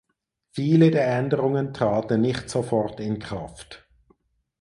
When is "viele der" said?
0.49-1.07